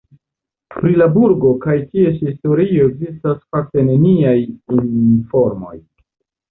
[0.75, 5.81] Pri la burgo kaj ties historio ekzistas fakte neniaj informoj.